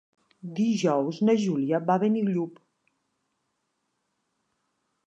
[0.59, 2.59] Dijous na Júlia va a Benillup.